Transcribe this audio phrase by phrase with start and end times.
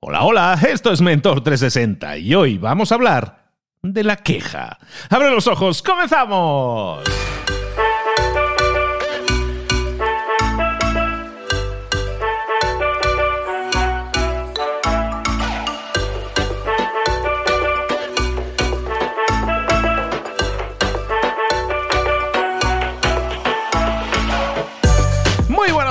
[0.00, 3.50] Hola, hola, esto es Mentor 360 y hoy vamos a hablar
[3.82, 4.78] de la queja.
[5.10, 5.82] ¡Abre los ojos!
[5.82, 7.02] ¡Comenzamos!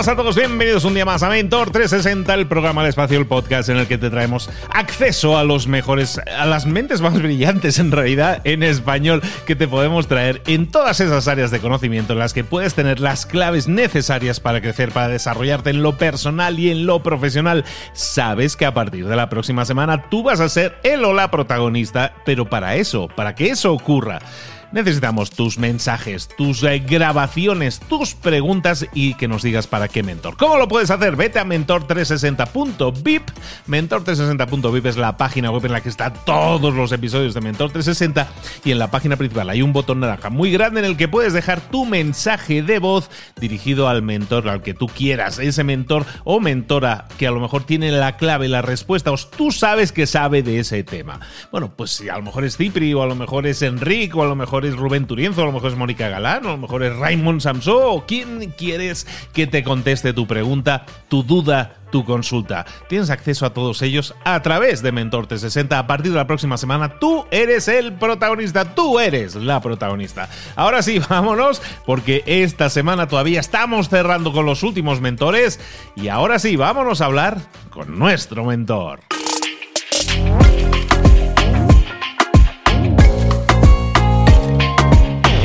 [0.05, 3.67] A todos, bienvenidos un día más a Mentor 360, el programa de espacio, el podcast
[3.69, 7.91] en el que te traemos acceso a los mejores, a las mentes más brillantes en
[7.91, 12.35] realidad en español que te podemos traer en todas esas áreas de conocimiento en las
[12.35, 16.85] que puedes tener las claves necesarias para crecer, para desarrollarte en lo personal y en
[16.85, 17.65] lo profesional.
[17.93, 21.31] Sabes que a partir de la próxima semana tú vas a ser el o la
[21.31, 24.19] protagonista, pero para eso, para que eso ocurra,
[24.71, 30.35] Necesitamos tus mensajes, tus eh, grabaciones, tus preguntas y que nos digas para qué mentor.
[30.35, 31.15] ¿Cómo lo puedes hacer?
[31.15, 33.23] Vete a mentor360.vip.
[33.67, 38.27] Mentor360.vip es la página web en la que están todos los episodios de Mentor 360
[38.65, 41.31] y en la página principal hay un botón naranja muy grande en el que puedes
[41.31, 43.09] dejar tu mensaje de voz
[43.39, 47.63] dirigido al mentor al que tú quieras, ese mentor o mentora que a lo mejor
[47.63, 51.21] tiene la clave, la respuesta o tú sabes que sabe de ese tema.
[51.51, 54.23] Bueno, pues si a lo mejor es Cipri o a lo mejor es Enrique o
[54.23, 56.83] a lo mejor es Rubén Turienzo, a lo mejor es Mónica Galán, a lo mejor
[56.83, 62.65] es Raymond Samsó, o quién quieres que te conteste tu pregunta, tu duda, tu consulta.
[62.89, 65.77] Tienes acceso a todos ellos a través de Mentor 360.
[65.77, 70.29] A partir de la próxima semana, tú eres el protagonista, tú eres la protagonista.
[70.55, 75.59] Ahora sí, vámonos, porque esta semana todavía estamos cerrando con los últimos mentores.
[75.95, 77.37] Y ahora sí, vámonos a hablar
[77.69, 78.99] con nuestro mentor.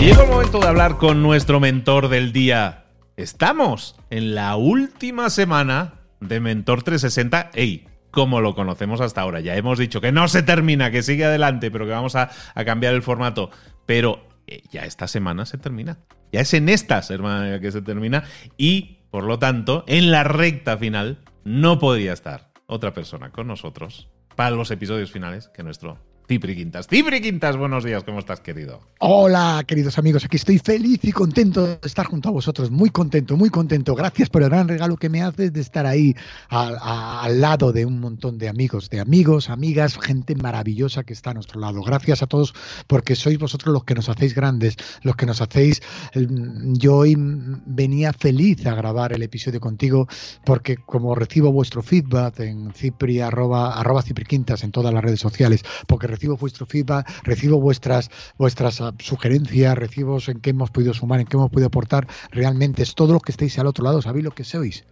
[0.02, 2.86] Llegó el momento de hablar con nuestro mentor del día.
[3.16, 7.50] Estamos en la última semana de Mentor 360.
[7.54, 7.86] ¡Ey!
[8.10, 9.38] Como lo conocemos hasta ahora.
[9.38, 12.30] Ya hemos dicho que no se termina, que sigue adelante, pero que vamos a,
[12.64, 13.50] cambiar el formato.
[13.86, 16.00] Pero eh, ya esta semana se termina.
[16.32, 18.24] Ya es en esta semana que se termina.
[18.56, 24.08] Y, por lo tanto, en la recta final no podía estar otra persona con nosotros
[24.34, 26.00] para los episodios finales que nuestro
[26.32, 26.86] Cipri Quintas.
[26.88, 28.80] Cipri Quintas, buenos días, ¿cómo estás, querido?
[29.00, 33.36] Hola, queridos amigos, aquí estoy feliz y contento de estar junto a vosotros, muy contento,
[33.36, 33.94] muy contento.
[33.94, 36.16] Gracias por el gran regalo que me haces de estar ahí
[36.48, 41.34] al, lado de un montón de amigos, de amigos, amigas, gente maravillosa que está a
[41.34, 41.82] nuestro lado.
[41.82, 42.54] Gracias a todos
[42.86, 45.82] porque sois vosotros los que nos hacéis grandes, los que nos hacéis...
[46.14, 50.08] Yo hoy venía feliz a grabar el episodio contigo
[50.46, 55.20] porque como recibo vuestro feedback en cipri, arroba, arroba cipri quintas en todas las redes
[55.20, 60.94] sociales, porque recibo vuestro feedback, recibo vuestras, vuestras ah, sugerencias, recibo en qué hemos podido
[60.94, 62.06] sumar, en qué hemos podido aportar.
[62.30, 64.84] Realmente es todo lo que estéis al otro lado, sabéis lo que sois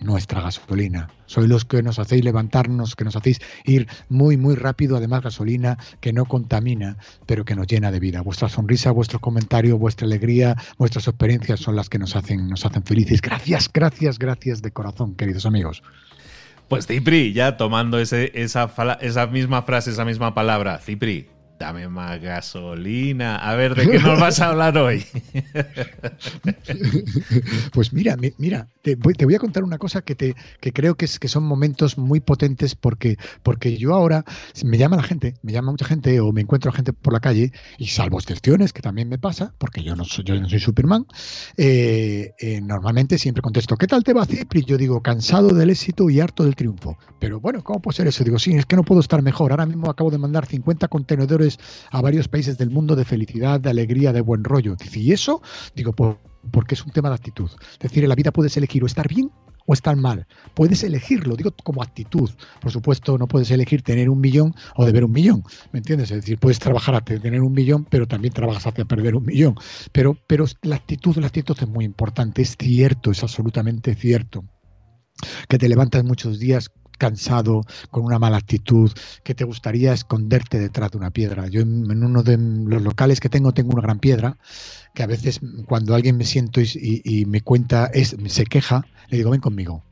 [0.00, 1.08] nuestra gasolina.
[1.26, 4.96] Sois los que nos hacéis levantarnos, que nos hacéis ir muy, muy rápido.
[4.96, 8.20] Además, gasolina que no contamina, pero que nos llena de vida.
[8.22, 12.82] Vuestra sonrisa, vuestro comentario, vuestra alegría, vuestras experiencias son las que nos hacen, nos hacen
[12.82, 13.22] felices.
[13.22, 15.84] Gracias, gracias, gracias de corazón, queridos amigos.
[16.72, 18.72] Pues Cipri, ya tomando ese, esa,
[19.02, 21.28] esa misma frase, esa misma palabra, Cipri,
[21.58, 23.36] Dame más gasolina.
[23.36, 25.04] A ver, ¿de qué nos vas a hablar hoy?
[27.72, 31.18] Pues mira, mira, te voy, a contar una cosa que, te, que creo que, es,
[31.18, 34.24] que son momentos muy potentes porque, porque yo ahora
[34.64, 37.52] me llama la gente, me llama mucha gente o me encuentro gente por la calle
[37.78, 41.06] y salvo excepciones, que también me pasa, porque yo no soy, yo no soy Superman,
[41.56, 44.64] eh, eh, normalmente siempre contesto, ¿qué tal te va, Cipri?
[44.64, 46.98] Yo digo, cansado del éxito y harto del triunfo.
[47.18, 48.24] Pero bueno, ¿cómo puede ser eso?
[48.24, 49.52] Digo, sí, es que no puedo estar mejor.
[49.52, 51.51] Ahora mismo acabo de mandar 50 contenedores
[51.90, 54.76] a varios países del mundo de felicidad, de alegría, de buen rollo.
[54.94, 55.42] y eso,
[55.74, 57.50] digo, porque es un tema de actitud.
[57.72, 59.30] Es decir, en la vida puedes elegir o estar bien
[59.66, 60.26] o estar mal.
[60.54, 62.30] Puedes elegirlo, digo como actitud.
[62.60, 66.10] Por supuesto, no puedes elegir tener un millón o deber un millón, ¿me entiendes?
[66.10, 69.54] Es decir, puedes trabajar hasta tener un millón, pero también trabajas hasta perder un millón.
[69.92, 74.44] Pero, pero la actitud, la actitud es muy importante, es cierto, es absolutamente cierto
[75.48, 78.92] que te levantas muchos días cansado, con una mala actitud,
[79.22, 81.48] que te gustaría esconderte detrás de una piedra.
[81.48, 84.36] Yo en, uno de los locales que tengo tengo una gran piedra
[84.94, 89.18] que a veces cuando alguien me siento y, y me cuenta, es, se queja, le
[89.18, 89.82] digo, ven conmigo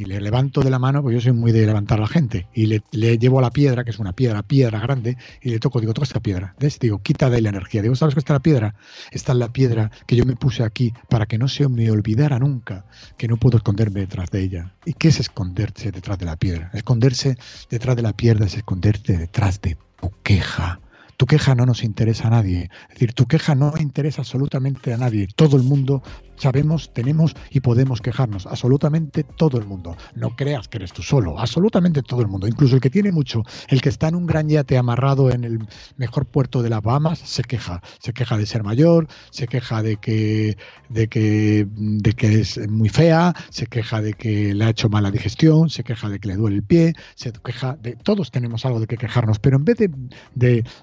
[0.00, 2.46] y le levanto de la mano, pues yo soy muy de levantar a la gente,
[2.54, 5.78] y le, llevo a la piedra, que es una piedra, piedra grande, y le toco,
[5.78, 6.54] digo, toca esta piedra.
[6.58, 6.78] ¿Ves?
[6.78, 7.82] Digo, quita de la energía.
[7.82, 8.74] Digo, ¿sabes qué está la piedra?
[9.10, 12.38] Esta es la piedra que yo me puse aquí para que no se me olvidara
[12.38, 12.86] nunca
[13.18, 14.74] que no puedo esconderme detrás de ella.
[14.86, 16.70] ¿Y qué es esconderse detrás de la piedra?
[16.72, 17.36] Esconderse
[17.68, 20.80] detrás de la piedra es esconderte detrás de tu queja
[21.20, 22.70] tu queja no nos interesa a nadie.
[22.88, 25.28] Es decir, tu queja no interesa absolutamente a nadie.
[25.36, 26.02] Todo el mundo
[26.40, 28.46] sabemos, tenemos y podemos quejarnos.
[28.46, 29.96] Absolutamente todo el mundo.
[30.14, 32.46] No creas que eres tú solo, absolutamente todo el mundo.
[32.46, 35.58] Incluso el que tiene mucho, el que está en un gran yate amarrado en el
[35.96, 37.82] mejor puerto de las Bahamas, se queja.
[38.00, 40.56] Se queja de ser mayor, se queja de que,
[40.88, 45.10] de que, de que es muy fea, se queja de que le ha hecho mala
[45.10, 47.96] digestión, se queja de que le duele el pie, se queja de.
[47.96, 49.90] Todos tenemos algo de que quejarnos, pero en vez de,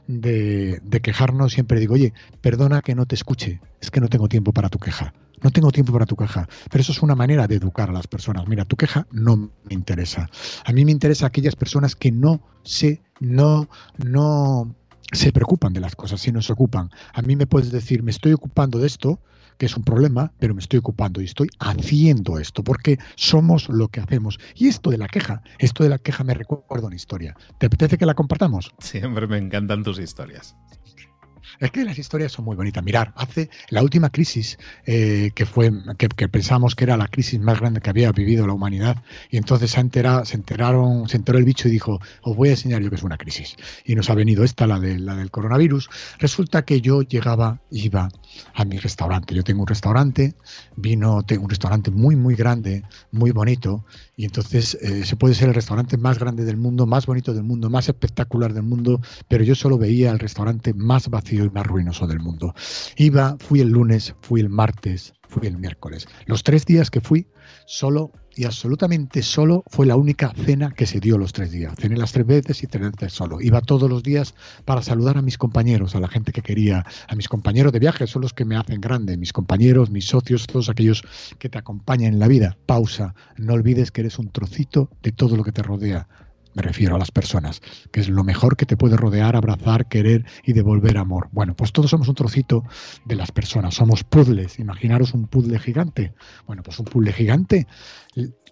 [0.07, 4.27] de, de quejarnos, siempre digo, oye, perdona que no te escuche, es que no tengo
[4.27, 5.13] tiempo para tu queja.
[5.42, 6.48] No tengo tiempo para tu queja.
[6.69, 8.48] Pero eso es una manera de educar a las personas.
[8.48, 10.30] Mira, tu queja no me interesa.
[10.66, 14.75] A mí me interesa aquellas personas que no se, no, no
[15.12, 16.89] se preocupan de las cosas, si no se ocupan.
[17.13, 19.19] A mí me puedes decir, me estoy ocupando de esto,
[19.57, 23.88] que es un problema, pero me estoy ocupando y estoy haciendo esto, porque somos lo
[23.88, 24.40] que hacemos.
[24.56, 27.36] Y esto de la queja, esto de la queja me recuerda una historia.
[27.57, 28.74] ¿Te apetece que la compartamos?
[28.80, 30.56] Siempre me encantan tus historias.
[31.59, 32.83] Es que las historias son muy bonitas.
[32.83, 37.59] Mirar, hace la última crisis eh, que fue que, pensamos que era la crisis más
[37.59, 41.45] grande que había vivido la humanidad y entonces se, entera, se enteraron, se enteró el
[41.45, 43.56] bicho y dijo, os voy a enseñar yo que es una crisis.
[43.86, 45.89] Y nos ha venido esta, la, de, la del coronavirus.
[46.19, 48.09] Resulta que yo llegaba, iba
[48.54, 49.33] a mi restaurante.
[49.33, 50.36] Yo tengo un restaurante,
[50.75, 55.50] vino, tengo un restaurante muy, muy grande, muy bonito, y entonces eh, se puede ser
[55.50, 59.44] el restaurante más grande del mundo, más bonito del mundo, más espectacular del mundo, pero
[59.44, 62.53] yo solo veía el restaurante más vacío más ruinoso del mundo.
[62.95, 66.07] Iba, fui el lunes, fui el martes, fui el miércoles.
[66.25, 67.27] Los tres días que fui,
[67.65, 71.73] solo y absolutamente solo fue la única cena que se dio los tres días.
[71.75, 73.41] Cené las tres veces y cené solo.
[73.41, 77.15] Iba todos los días para saludar a mis compañeros, a la gente que quería, a
[77.15, 80.69] mis compañeros de viaje, son los que me hacen grande, mis compañeros, mis socios, todos
[80.69, 81.03] aquellos
[81.39, 82.57] que te acompañan en la vida.
[82.67, 86.07] Pausa, no olvides que eres un trocito de todo lo que te rodea
[86.57, 87.62] me refiero a las personas,
[87.92, 91.30] que es lo mejor que te puede rodear, abrazar, querer y devolver amor.
[91.31, 92.63] Bueno, pues todos somos un trocito
[93.06, 94.57] de las personas, somos puzzles.
[94.57, 96.15] Imaginaros un puzzle gigante.
[96.48, 97.68] Bueno, pues un puzzle gigante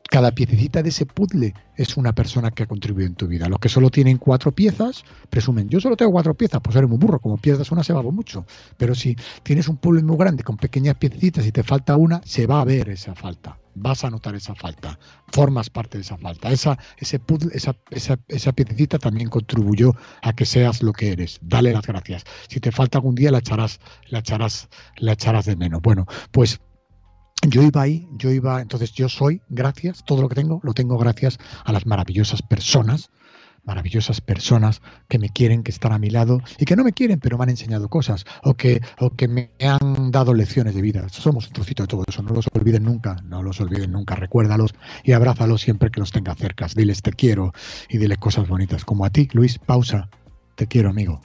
[0.07, 3.49] cada piececita de ese puzzle es una persona que ha contribuido en tu vida.
[3.49, 6.99] Los que solo tienen cuatro piezas presumen, yo solo tengo cuatro piezas, pues eres muy
[6.99, 8.45] burro, como pierdas una se va mucho.
[8.77, 12.45] Pero si tienes un puzzle muy grande con pequeñas piececitas y te falta una, se
[12.45, 13.57] va a ver esa falta.
[13.75, 14.97] Vas a notar esa falta.
[15.31, 16.49] Formas parte de esa falta.
[16.51, 21.39] Esa, ese puzzle, esa, esa, esa piececita también contribuyó a que seas lo que eres.
[21.41, 22.23] Dale las gracias.
[22.47, 25.81] Si te falta algún día, la echarás, la echarás, la echarás de menos.
[25.81, 26.59] Bueno, pues
[27.47, 30.97] yo iba ahí, yo iba, entonces yo soy, gracias, todo lo que tengo, lo tengo
[30.97, 33.11] gracias a las maravillosas personas,
[33.65, 37.19] maravillosas personas que me quieren, que están a mi lado y que no me quieren,
[37.19, 41.07] pero me han enseñado cosas o que, o que me han dado lecciones de vida.
[41.09, 44.73] Somos un trocito de todo eso, no los olviden nunca, no los olviden nunca, recuérdalos
[45.03, 46.67] y abrázalos siempre que los tenga cerca.
[46.75, 47.53] Diles te quiero
[47.89, 50.09] y diles cosas bonitas, como a ti, Luis, pausa,
[50.55, 51.21] te quiero amigo.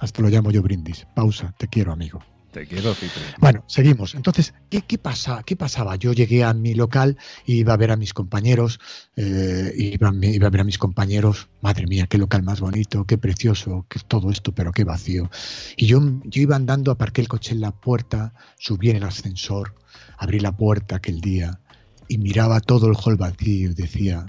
[0.00, 2.20] Hasta lo llamo yo brindis, pausa, te quiero amigo.
[2.52, 2.96] Te quiero,
[3.38, 4.16] Bueno, seguimos.
[4.16, 5.94] Entonces, ¿qué, pasa, ¿qué pasaba?
[5.94, 7.16] Yo llegué a mi local
[7.46, 8.80] y iba a ver a mis compañeros,
[9.14, 13.18] eh, iba, iba, a ver a mis compañeros, madre mía, qué local más bonito, qué
[13.18, 15.30] precioso, qué todo esto, pero qué vacío.
[15.76, 19.76] Y yo, yo iba andando, aparqué el coche en la puerta, subí en el ascensor,
[20.18, 21.60] abrí la puerta aquel día
[22.08, 24.26] y miraba todo el hall vacío y decía,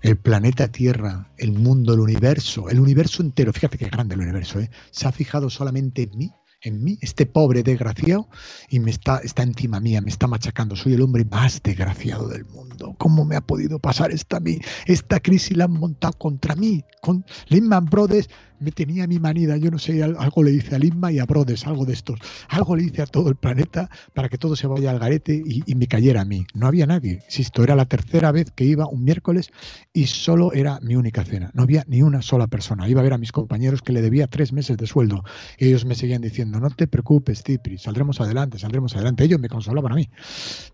[0.00, 4.58] el planeta Tierra, el mundo, el universo, el universo entero, fíjate qué grande el universo,
[4.58, 4.70] ¿eh?
[4.90, 6.32] se ha fijado solamente en mí
[6.62, 8.28] en mí, este pobre desgraciado,
[8.68, 10.76] y me está, está encima mía, me está machacando.
[10.76, 12.94] Soy el hombre más desgraciado del mundo.
[12.98, 14.40] ¿Cómo me ha podido pasar esta,
[14.86, 15.56] esta crisis?
[15.56, 16.84] La han montado contra mí.
[17.00, 18.28] Con Lehman Brothers
[18.60, 19.56] me tenía mi manida.
[19.56, 22.18] Yo no sé, algo le dice a Lima y a Brothers, algo de estos.
[22.48, 25.74] Algo le dice a todo el planeta para que todo se vaya al garete y,
[25.74, 26.46] me cayera a mí.
[26.54, 27.22] No había nadie.
[27.24, 29.50] Insisto, era la tercera vez que iba un miércoles
[29.92, 31.50] y solo era mi única cena.
[31.54, 32.88] No había ni una sola persona.
[32.88, 35.24] Iba a ver a mis compañeros que le debía tres meses de sueldo.
[35.58, 39.24] Y ellos me seguían diciendo, no te preocupes, Tipri, saldremos adelante, saldremos adelante.
[39.24, 40.10] Ellos me consolaban a mí.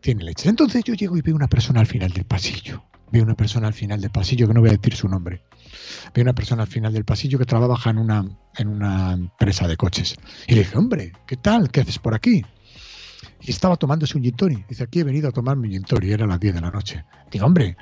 [0.00, 0.48] Tiene leche.
[0.48, 2.84] Entonces yo llego y veo una persona al final del pasillo.
[3.12, 5.42] Veo una persona al final del pasillo que no voy a decir su nombre.
[6.14, 8.24] Veo una persona al final del pasillo que trabaja en una,
[8.56, 10.16] en una empresa de coches.
[10.46, 11.70] Y le dije, hombre, ¿qué tal?
[11.70, 12.44] ¿Qué haces por aquí?
[13.40, 16.26] Y estaba tomándose un gin Dice, aquí he venido a tomarme un gin Y era
[16.26, 17.04] las 10 de la noche.
[17.30, 17.76] Digo, hombre,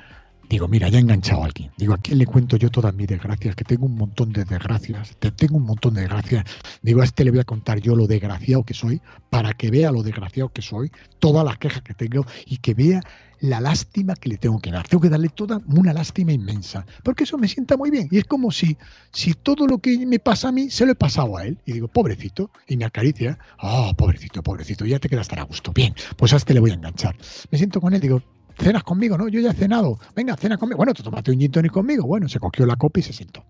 [0.49, 1.71] Digo, mira, ya he enganchado a alguien.
[1.77, 3.55] Digo, ¿a quién le cuento yo todas mis desgracias?
[3.55, 5.15] Que tengo un montón de desgracias.
[5.17, 6.45] Te tengo un montón de desgracias.
[6.81, 9.91] Digo, a este le voy a contar yo lo desgraciado que soy, para que vea
[9.91, 13.01] lo desgraciado que soy, todas las quejas que tengo y que vea
[13.39, 14.87] la lástima que le tengo que dar.
[14.87, 16.85] Tengo que darle toda una lástima inmensa.
[17.03, 18.07] Porque eso me sienta muy bien.
[18.11, 18.77] Y es como si,
[19.11, 21.57] si todo lo que me pasa a mí se lo he pasado a él.
[21.65, 22.51] Y digo, pobrecito.
[22.67, 23.37] Y me acaricia.
[23.61, 24.85] Oh, pobrecito, pobrecito.
[24.85, 25.71] Ya te quedas tan a gusto.
[25.73, 27.15] Bien, pues a este le voy a enganchar.
[27.51, 28.01] Me siento con él.
[28.01, 28.21] Digo,
[28.57, 29.27] cenas conmigo, ¿no?
[29.27, 29.99] Yo ya he cenado.
[30.15, 30.77] Venga, cena conmigo.
[30.77, 32.05] Bueno, tú tomaste un gin tonic conmigo.
[32.05, 33.43] Bueno, se cogió la copa y se sentó.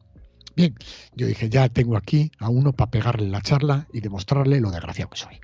[0.56, 0.74] Bien,
[1.14, 5.10] yo dije, ya tengo aquí a uno para pegarle la charla y demostrarle lo desgraciado
[5.10, 5.40] que soy.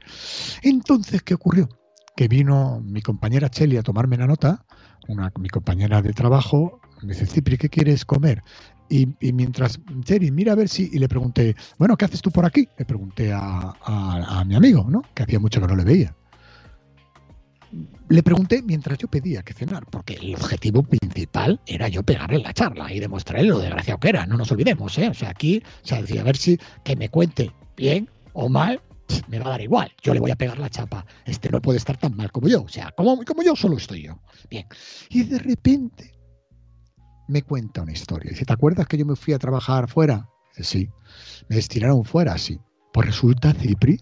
[0.62, 1.68] Entonces, ¿qué ocurrió?
[2.16, 4.66] Que vino mi compañera Cheli a tomarme la nota,
[5.08, 8.44] una, mi compañera de trabajo, me dice, Cipri, ¿qué quieres comer?
[8.90, 12.46] Y, mientras, Cheli, mira a ver si, y le pregunté, bueno, ¿qué haces tú por
[12.46, 12.68] aquí?
[12.78, 15.02] Le pregunté a, a mi amigo, ¿no?
[15.14, 16.14] Que hacía mucho que no le veía.
[18.10, 22.54] Le pregunté mientras yo pedía que cenar, porque el objetivo principal era yo pegarle la
[22.54, 24.26] charla y demostrarle lo desgraciado que era.
[24.26, 25.08] No nos olvidemos, ¿eh?
[25.08, 28.82] O sea, aquí, o sea, decía, a ver si que me cuente bien o mal,
[29.28, 29.92] me va a dar igual.
[30.02, 31.06] Yo le voy a pegar la chapa.
[31.26, 32.64] Este no puede estar tan mal como yo.
[32.64, 34.20] O sea, como, como yo solo estoy yo.
[34.50, 34.68] Bien.
[35.10, 36.14] Y de repente
[37.28, 38.30] me cuenta una historia.
[38.32, 40.28] Dice, ¿te acuerdas que yo me fui a trabajar fuera?
[40.58, 40.90] Sí.
[41.48, 42.60] Me destinaron fuera, sí.
[42.94, 44.00] Pues resulta, Cipri,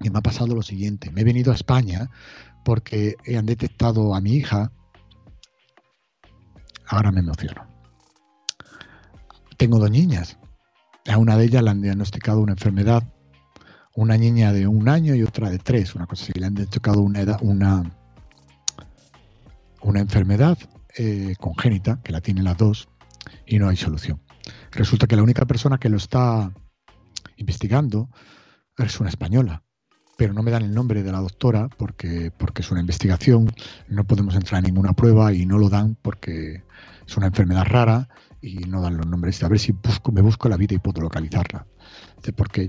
[0.00, 1.10] que me ha pasado lo siguiente.
[1.10, 2.10] Me he venido a España
[2.64, 4.72] porque han detectado a mi hija.
[6.86, 7.66] Ahora me emociono.
[9.56, 10.38] Tengo dos niñas.
[11.08, 13.02] A una de ellas le han diagnosticado una enfermedad.
[13.98, 16.32] Una niña de un año y otra de tres, una cosa así.
[16.38, 17.82] Le han diagnosticado una, edad, una,
[19.82, 20.56] una enfermedad
[20.96, 22.88] eh, congénita, que la tienen las dos,
[23.44, 24.20] y no hay solución.
[24.70, 26.52] Resulta que la única persona que lo está
[27.38, 28.08] investigando
[28.76, 29.64] es una española
[30.16, 33.52] pero no me dan el nombre de la doctora porque, porque es una investigación,
[33.86, 36.64] no podemos entrar en ninguna prueba y no lo dan porque
[37.06, 38.08] es una enfermedad rara
[38.40, 39.40] y no dan los nombres.
[39.44, 41.68] A ver si busco, me busco la vida y puedo localizarla.
[42.34, 42.68] Porque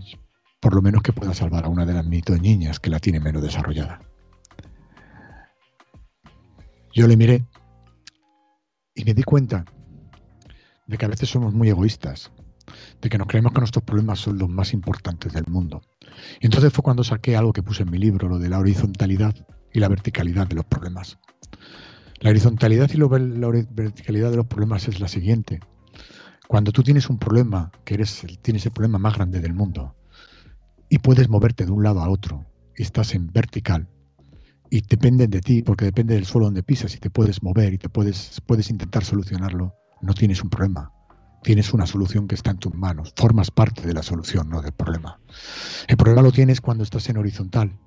[0.60, 3.20] por lo menos que pueda salvar a una de las dos niñas que la tiene
[3.20, 4.01] menos desarrollada.
[6.94, 7.46] Yo le miré
[8.96, 9.66] y me di cuenta
[10.88, 12.32] de que a veces somos muy egoístas,
[13.01, 15.82] de que nos creemos que nuestros problemas son los más importantes del mundo
[16.39, 19.36] y entonces fue cuando saqué algo que puse en mi libro, lo de la horizontalidad
[19.74, 21.20] y la verticalidad de los problemas.
[22.20, 25.60] La horizontalidad y la verticalidad de los problemas es la siguiente.
[26.48, 29.96] Cuando tú tienes un problema, que eres, tienes el problema más grande del mundo,
[30.89, 33.88] y puedes moverte de un lado a otro, estás en vertical,
[34.69, 37.77] y depende de ti, porque depende del suelo donde pisas, y te puedes mover y
[37.77, 40.91] te puedes, puedes intentar solucionarlo, no tienes un problema.
[41.41, 44.74] Tienes una solución que está en tus manos, formas parte de la solución, no del
[44.74, 45.22] problema.
[45.88, 47.79] El problema lo tienes cuando estás en horizontal,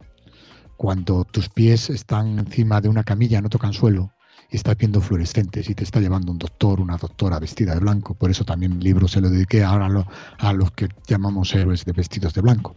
[0.79, 4.13] cuando tus pies están encima de una camilla, no tocan suelo,
[4.53, 8.15] y estás viendo fluorescentes y te está llevando un doctor, una doctora vestida de blanco.
[8.15, 9.89] Por eso también el libro se lo dediqué ahora
[10.39, 12.77] a, los que llamamos héroes de vestidos de blanco.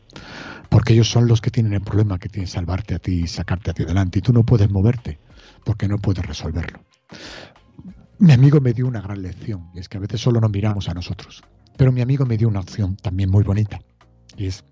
[0.69, 3.71] Porque ellos son los que tienen el problema que tienen salvarte a ti y sacarte
[3.71, 4.19] a ti adelante.
[4.19, 5.19] Y tú no puedes moverte
[5.63, 6.79] porque no puedes resolverlo
[8.17, 10.89] mi amigo me dio una gran lección, y es que a veces solo nos miramos
[10.89, 11.43] a nosotros.
[11.77, 13.79] Pero mi amigo me dio una opción también muy bonita,
[14.37, 14.63] y es,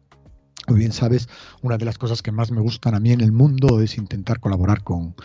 [0.65, 1.29] como bien sabes,
[1.61, 4.39] una de las cosas que más me gustan a mí en el mundo es intentar
[4.39, 5.15] colaborar con,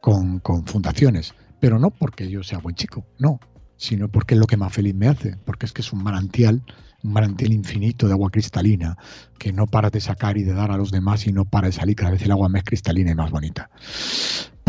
[0.00, 3.40] con, con fundaciones, pero no porque yo sea buen chico, no,
[3.76, 6.62] sino porque es lo que más feliz me hace, porque es que es un manantial,
[7.02, 8.98] un manantial infinito de agua cristalina,
[9.38, 11.72] que no para de sacar y de dar a los demás y no para de
[11.72, 13.70] salir cada vez el agua más cristalina y más bonita.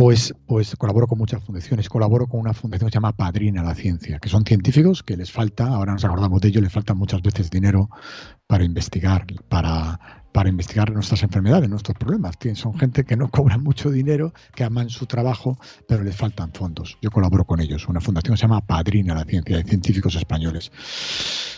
[0.01, 1.88] Pues, pues colaboro con muchas fundaciones.
[1.88, 5.31] Colaboro con una fundación que se llama Padrina la Ciencia, que son científicos que les
[5.31, 7.88] falta, ahora nos acordamos de ello, les falta muchas veces dinero
[8.48, 12.34] para investigar, para, para investigar nuestras enfermedades, nuestros problemas.
[12.55, 16.98] Son gente que no cobra mucho dinero, que aman su trabajo, pero les faltan fondos.
[17.00, 17.88] Yo colaboro con ellos.
[17.88, 20.72] Una fundación que se llama Padrina la Ciencia, de científicos españoles,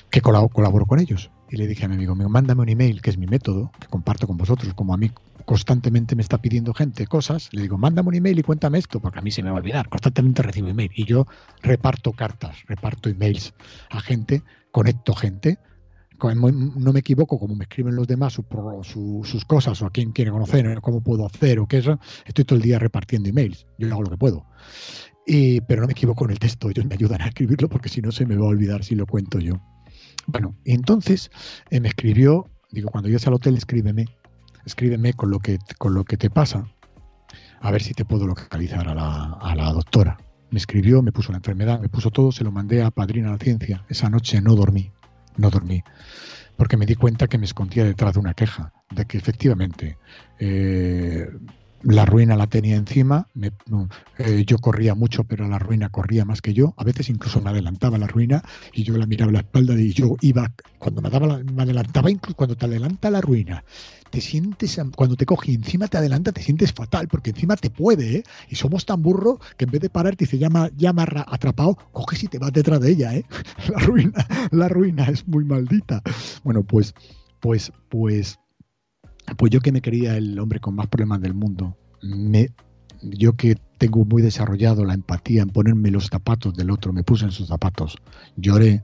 [0.10, 1.32] que colaboro con ellos.
[1.54, 4.26] Y le dije a mi amigo, mándame un email, que es mi método, que comparto
[4.26, 5.12] con vosotros, como a mí
[5.46, 9.20] constantemente me está pidiendo gente cosas, le digo, mándame un email y cuéntame esto, porque
[9.20, 9.88] a mí se me va a olvidar.
[9.88, 11.28] Constantemente recibo email y yo
[11.62, 13.54] reparto cartas, reparto emails
[13.92, 14.42] a gente,
[14.72, 15.60] conecto gente.
[16.24, 20.82] No me equivoco como me escriben los demás sus cosas o a quién quiere conocer,
[20.82, 21.86] cómo puedo hacer o qué es.
[22.26, 23.68] Estoy todo el día repartiendo emails.
[23.78, 24.48] Yo hago lo que puedo.
[25.28, 28.02] Y, pero no me equivoco en el texto, ellos me ayudan a escribirlo porque si
[28.02, 29.62] no se me va a olvidar si lo cuento yo.
[30.28, 31.32] Bueno, entonces
[31.70, 34.06] eh, me escribió, digo, cuando llegues al hotel escríbeme
[34.66, 36.68] escríbeme con lo que, con lo que te pasa,
[37.62, 40.18] a ver si te puedo localizar a la, a la doctora.
[40.52, 43.38] Me escribió, me puso la enfermedad, me puso todo, se lo mandé a Padrina la
[43.38, 43.84] Ciencia.
[43.90, 44.92] Esa noche no dormí,
[45.38, 45.84] no dormí,
[46.58, 49.98] porque me di cuenta que me escondía detrás de una queja, de que efectivamente
[50.40, 51.28] eh,
[51.84, 53.28] la ruina la tenía encima,
[54.18, 57.50] eh, yo corría mucho, pero la ruina corría más que yo, a veces incluso me
[57.50, 58.42] adelantaba la ruina
[58.74, 62.10] y yo la miraba a la espalda y yo iba, cuando me, daba me adelantaba,
[62.10, 63.64] incluso cuando te adelanta la ruina,
[64.10, 68.18] te sientes, cuando te coge encima te adelanta, te sientes fatal, porque encima te puede,
[68.18, 68.24] ¿eh?
[68.50, 72.24] Y somos tan burros que en vez de pararte y se llama, llama atrapado, coges
[72.24, 73.26] y te vas detrás de ella, ¿eh?
[73.70, 76.02] La ruina, la ruina es muy maldita.
[76.44, 76.94] Bueno, pues,
[77.40, 78.40] pues, pues
[79.38, 82.50] pues yo que me quería el hombre con más problemas del mundo, me,
[83.02, 87.26] yo que tengo muy desarrollado la empatía en ponerme los zapatos del otro, me puse
[87.26, 87.98] en sus zapatos,
[88.36, 88.84] lloré,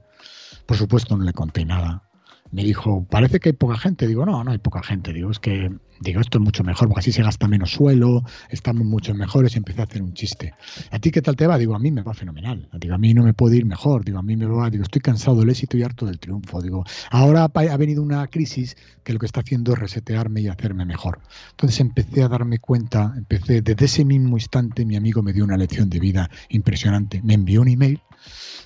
[0.66, 2.09] por supuesto no le conté nada,
[2.52, 4.08] me dijo, parece que hay poca gente.
[4.08, 5.14] Digo, no, no hay poca gente.
[5.14, 8.86] Digo, es que digo, esto es mucho mejor, porque así se gasta menos suelo, estamos
[8.86, 9.54] mucho mejores.
[9.54, 10.54] Y empecé a hacer un chiste.
[10.92, 11.58] ¿A ti qué tal te va?
[11.58, 12.68] Digo, a mí me va fenomenal.
[12.74, 14.04] Digo, a mí no me puede ir mejor.
[14.04, 16.62] Digo, a mí me va, digo, estoy cansado del éxito y harto del triunfo.
[16.62, 20.86] Digo, ahora ha venido una crisis que lo que está haciendo es resetearme y hacerme
[20.86, 21.20] mejor.
[21.52, 25.58] Entonces empecé a darme cuenta, empecé, desde ese mismo instante mi amigo me dio una
[25.58, 27.22] lección de vida impresionante.
[27.22, 28.02] Me envió un email,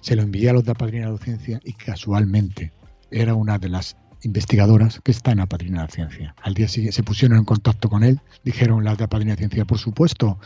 [0.01, 2.71] se lo envié a los de la Padrina de Docencia y casualmente
[3.13, 6.35] era una de las investigadoras que está en la Padrina de la Ciencia.
[6.41, 9.37] Al día siguiente se pusieron en contacto con él, dijeron las de la Padrina de
[9.37, 10.39] Ciencia, por supuesto,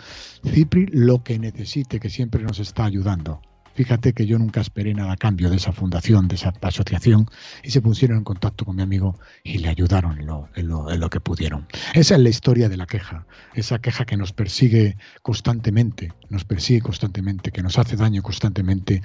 [0.45, 3.41] Cipri lo que necesite, que siempre nos está ayudando.
[3.77, 7.29] Fíjate que yo nunca esperé nada a cambio de esa fundación, de esa asociación,
[7.61, 11.09] y se pusieron en contacto con mi amigo y le ayudaron en lo, en lo,
[11.11, 11.67] que pudieron.
[11.93, 16.81] Esa es la historia de la queja, esa queja que nos persigue constantemente, nos persigue
[16.81, 19.03] constantemente, que nos hace daño constantemente,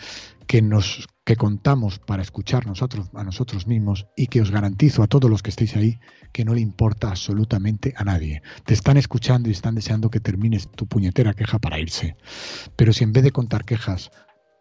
[0.52, 5.06] que nos que contamos para escuchar nosotros, a nosotros mismos y que os garantizo a
[5.06, 5.99] todos los que estéis ahí
[6.30, 8.42] que no le importa absolutamente a nadie.
[8.66, 12.16] Te están escuchando y están deseando que termines tu puñetera queja para irse.
[12.76, 14.11] Pero si en vez de contar quejas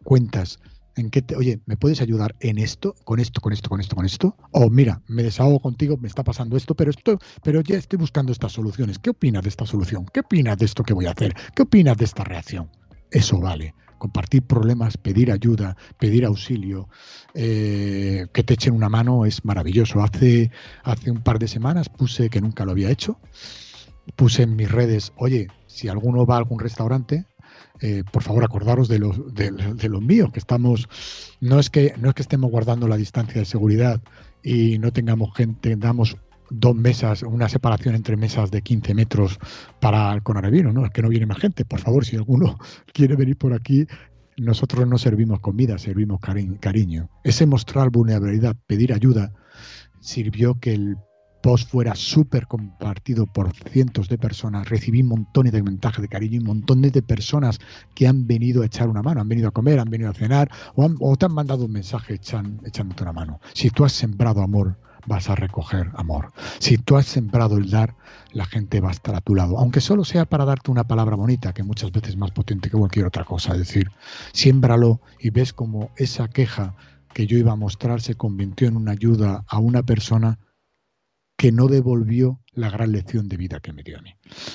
[0.02, 0.60] cuentas
[0.96, 3.94] en qué te, oye, ¿me puedes ayudar en esto, con esto, con esto, con esto,
[3.94, 4.34] con esto?
[4.52, 8.32] O mira, me desahogo contigo, me está pasando esto, pero esto, pero ya estoy buscando
[8.32, 8.98] estas soluciones.
[8.98, 10.06] ¿Qué opinas de esta solución?
[10.10, 11.34] ¿Qué opinas de esto que voy a hacer?
[11.54, 12.70] ¿Qué opinas de esta reacción?
[13.10, 13.74] Eso vale.
[14.02, 16.88] Compartir problemas, pedir ayuda, pedir auxilio,
[17.34, 20.02] eh, que te echen una mano es maravilloso.
[20.02, 20.50] Hace,
[20.82, 23.20] hace un par de semanas puse que nunca lo había hecho.
[24.16, 27.26] Puse en mis redes, oye, si alguno va a algún restaurante,
[27.80, 30.88] eh, por favor acordaros de los, de, los míos, que estamos,
[31.40, 34.00] no es que, no es que estemos guardando la distancia de seguridad
[34.42, 36.16] y no tengamos gente, tengamos
[36.52, 39.38] dos mesas, una separación entre mesas de 15 metros
[39.80, 40.84] para el coronavirus, ¿no?
[40.84, 41.64] Es que no viene más gente.
[41.64, 42.58] Por favor, si alguno
[42.92, 43.86] quiere venir por aquí,
[44.36, 47.10] nosotros no servimos comida, servimos cariño.
[47.24, 49.32] Ese mostrar vulnerabilidad, pedir ayuda,
[50.00, 50.96] sirvió que el
[51.42, 56.44] post fuera súper compartido por cientos de personas, recibí montones de mensajes de cariño y
[56.44, 57.58] montones de personas
[57.94, 60.50] que han venido a echar una mano, han venido a comer, han venido a cenar
[60.76, 63.40] o, te han mandado un mensaje echándote una mano.
[63.54, 66.32] Si tú has sembrado amor, vas a recoger amor.
[66.58, 67.96] Si tú has sembrado el dar,
[68.32, 71.16] la gente va a estar a tu lado, aunque solo sea para darte una palabra
[71.16, 73.52] bonita, que muchas veces es más potente que cualquier otra cosa.
[73.52, 73.90] Es decir,
[74.32, 76.74] siémbralo y ves como esa queja
[77.12, 80.38] que yo iba a mostrar se convirtió en una ayuda a una persona
[81.36, 84.14] que no devolvió la gran lección de vida que me dio a mí.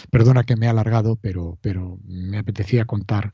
[0.10, 3.34] Perdona que me he alargado, pero, pero me apetecía contar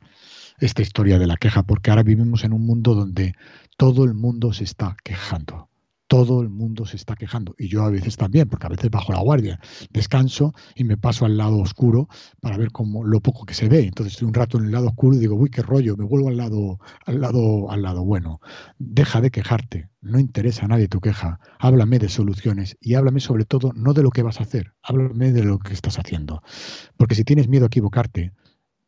[0.59, 3.35] esta historia de la queja, porque ahora vivimos en un mundo donde
[3.77, 5.69] todo el mundo se está quejando
[6.07, 7.55] todo el mundo se está quejando.
[7.57, 9.59] Y yo a veces también, porque a veces bajo la guardia,
[9.91, 12.07] descanso y me paso al lado oscuro
[12.39, 13.85] para ver cómo, lo poco que se ve.
[13.85, 16.29] Entonces estoy un rato en el lado oscuro y digo, uy, qué rollo, me vuelvo
[16.29, 18.41] al lado, al lado, al lado bueno.
[18.77, 21.39] Deja de quejarte, no interesa a nadie tu queja.
[21.59, 25.31] Háblame de soluciones y háblame sobre todo no de lo que vas a hacer, háblame
[25.31, 26.41] de lo que estás haciendo.
[26.97, 28.33] Porque si tienes miedo a equivocarte,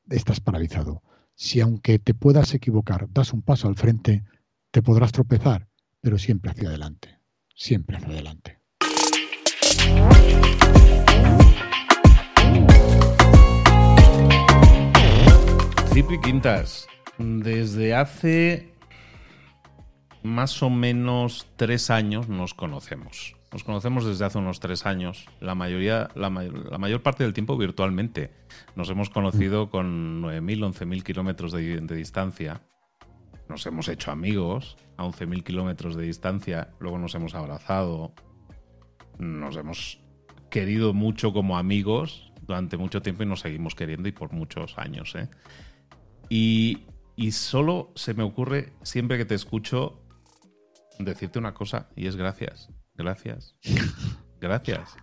[0.10, 1.02] estás paralizado.
[1.36, 4.24] Si aunque te puedas equivocar, das un paso al frente,
[4.72, 5.68] te podrás tropezar,
[6.06, 7.16] pero siempre hacia adelante
[7.56, 8.60] siempre hacia adelante.
[15.94, 16.88] Cipri Quintas,
[17.18, 18.74] desde hace
[20.22, 23.36] más o menos tres años nos conocemos.
[23.52, 28.32] Nos conocemos desde hace unos tres años, la mayoría, la, mayor parte del tiempo virtualmente.
[28.76, 32.62] Nos hemos conocido con 9.000, 11.000 kilómetros de distancia
[33.50, 38.14] nos hemos hecho amigos a 11.000 kilómetros de distancia, luego nos hemos abrazado,
[39.20, 40.02] nos hemos
[40.50, 45.16] querido mucho como amigos durante mucho tiempo y nos seguimos queriendo y por muchos años.
[45.16, 45.30] ¿eh?
[46.30, 50.02] Y, y solo se me ocurre, siempre que te escucho,
[51.00, 53.56] decirte una cosa y es gracias, gracias,
[54.42, 54.96] gracias.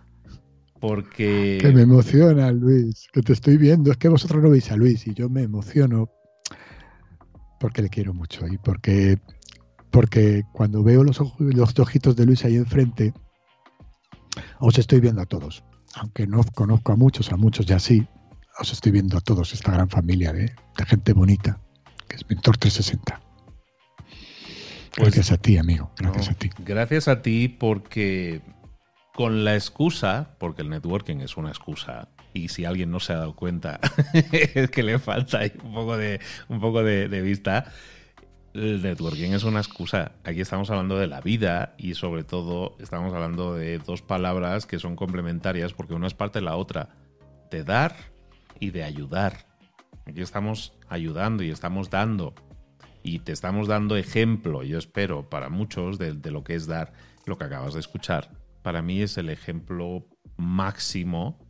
[0.79, 1.59] Porque...
[1.61, 3.89] Que me emociona, Luis, que te estoy viendo.
[3.89, 6.09] Es que vosotros no veis a Luis y yo me emociono
[7.63, 9.17] porque le quiero mucho y porque,
[9.89, 13.13] porque cuando veo los, los ojitos de Luis ahí enfrente,
[14.59, 15.63] os estoy viendo a todos.
[15.95, 18.05] Aunque no conozco a muchos, a muchos ya sí,
[18.59, 20.53] os estoy viendo a todos, esta gran familia de,
[20.85, 21.57] gente bonita,
[22.09, 23.21] que es Mentor 360.
[24.97, 25.89] Pues gracias a ti, amigo.
[25.95, 26.49] Gracias a ti.
[26.65, 28.41] Gracias a ti porque
[29.15, 33.17] con la excusa, porque el networking es una excusa y si alguien no se ha
[33.17, 33.79] dado cuenta
[34.31, 36.19] es que le falta un poco de,
[36.49, 37.71] un poco de, vista.
[38.53, 40.11] El networking es una excusa.
[40.23, 44.77] Aquí estamos hablando de la vida y sobre todo estamos hablando de dos palabras que
[44.77, 46.89] son complementarias porque una es parte de la otra.
[47.49, 47.95] De dar
[48.59, 49.47] y de ayudar.
[50.05, 52.35] Aquí estamos ayudando y estamos dando.
[53.01, 56.93] Y te estamos dando ejemplo, yo espero, para muchos de lo que es dar.
[57.25, 58.29] lo que acabas de escuchar,
[58.61, 60.05] para mí es el ejemplo
[60.37, 61.42] máximo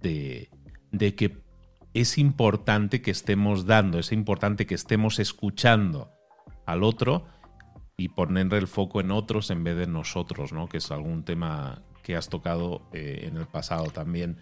[0.00, 0.50] de,
[0.92, 1.38] de que
[1.94, 6.10] es importante que estemos dando, es importante que estemos escuchando
[6.66, 7.26] al otro
[7.96, 10.68] y poner el foco en otros en vez de nosotros, ¿no?
[10.68, 14.38] Que es algún tema que has tocado eh, en el pasado también.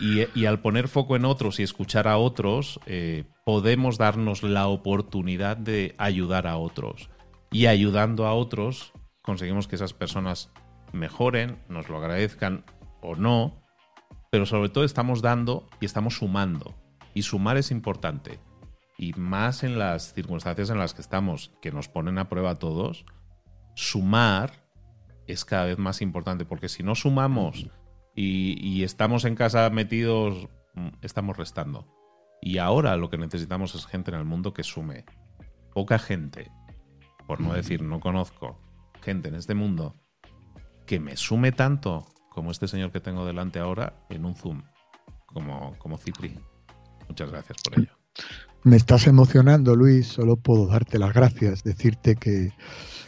[0.00, 5.56] Y, al poner foco en otros y escuchar a otros, eh, podemos darnos la oportunidad
[5.56, 7.10] de ayudar a otros.
[7.50, 10.50] Y ayudando a otros, conseguimos que esas personas
[10.92, 12.64] mejoren, nos lo agradezcan
[13.02, 13.61] o no,
[14.32, 16.74] pero sobre todo estamos dando y estamos sumando.
[17.12, 18.40] Y sumar es importante.
[18.96, 22.58] Y más en las circunstancias en las que estamos, que nos ponen a prueba a
[22.58, 23.04] todos,
[23.74, 24.64] sumar
[25.26, 27.66] es cada vez más importante, porque si no sumamos
[28.14, 31.86] y, estamos en casa metidos, mm, estamos restando.
[32.40, 35.04] Y ahora lo que necesitamos es gente en el mundo que sume.
[35.74, 36.50] Poca gente,
[37.26, 38.58] por no decir no conozco,
[39.02, 39.94] gente en este mundo
[40.86, 44.62] que me sume tanto como este señor que tengo delante ahora en un Zoom,
[45.26, 46.38] como, como Cipri.
[47.08, 47.92] Muchas gracias por ello.
[48.64, 50.06] Me estás emocionando, Luis.
[50.06, 52.52] Solo puedo darte las gracias, decirte que,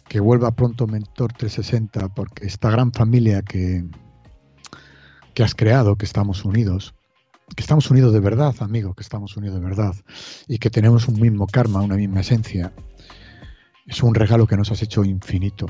[0.08, 3.84] que vuelva pronto Mentor 360, porque esta gran familia que,
[5.32, 6.94] que has creado, que estamos unidos,
[7.54, 9.94] que estamos unidos de verdad, amigo, que estamos unidos de verdad,
[10.48, 12.72] y que tenemos un mismo karma, una misma esencia,
[13.86, 15.66] es un regalo que nos has hecho infinito,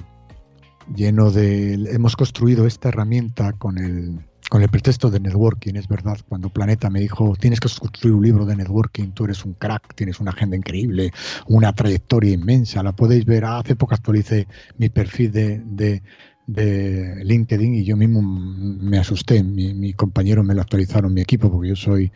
[0.94, 1.74] lleno de...
[1.74, 4.20] Hemos construido esta herramienta con el,
[4.50, 6.18] con el pretexto de networking, es verdad.
[6.28, 9.94] Cuando Planeta me dijo, tienes que construir un libro de networking, tú eres un crack,
[9.94, 11.12] tienes una agenda increíble,
[11.46, 13.44] una trayectoria inmensa, la podéis ver.
[13.44, 14.46] Hace poco actualicé
[14.78, 16.02] mi perfil de,
[16.46, 19.42] de LinkedIn y yo mismo me asusté.
[19.42, 22.12] Mi, compañero me lo actualizaron, mi equipo, porque yo soy,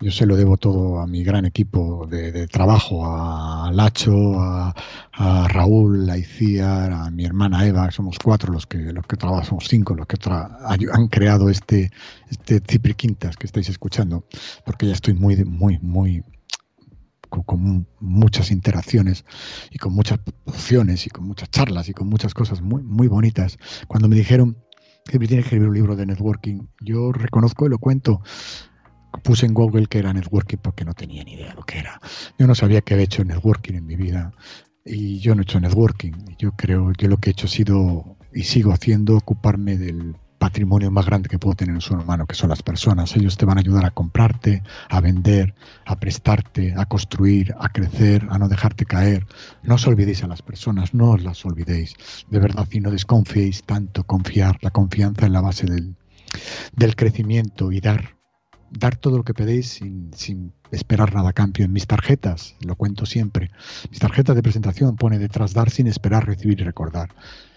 [0.00, 4.74] yo se lo debo todo a mi gran equipo de, trabajo, a Lacho, a,
[5.48, 9.68] Raúl, a Iciar, a mi hermana Eva, somos cuatro los que, los que trabajamos, somos
[9.68, 10.16] cinco los que
[10.92, 11.90] han creado este,
[12.30, 14.24] este Cipri Quintas que estáis escuchando,
[14.64, 16.24] porque ya estoy muy, muy, muy
[17.28, 19.24] con, muchas interacciones
[19.70, 23.58] y con muchas opciones y con muchas charlas y con muchas cosas muy, muy bonitas.
[23.86, 24.56] Cuando me dijeron
[25.04, 28.22] que me tiene que escribir un libro de networking, yo reconozco y lo cuento.
[29.22, 32.00] Puse en Google que era networking porque no tenía ni idea de lo que era.
[32.38, 34.32] Yo no sabía que había hecho networking en mi vida
[34.84, 36.12] y yo no he hecho networking.
[36.38, 40.90] Yo creo que lo que he hecho ha sido y sigo haciendo ocuparme del patrimonio
[40.90, 43.14] más grande que puedo tener en su mano, que son las personas.
[43.14, 45.54] Ellos te van a ayudar a comprarte, a vender,
[45.84, 49.26] a prestarte, a construir, a crecer, a no dejarte caer.
[49.62, 51.94] No os olvidéis a las personas, no os las olvidéis.
[52.30, 54.58] De verdad, y no desconfiéis tanto, confiar.
[54.62, 55.94] La confianza es la base del,
[56.74, 58.19] del crecimiento y dar.
[58.70, 59.80] Dar todo lo que pedéis
[60.12, 61.64] sin, esperar nada a cambio.
[61.64, 63.50] En mis tarjetas, lo cuento siempre,
[63.90, 67.14] mis tarjetas de presentación pone detrás dar sin esperar recibir y recordar.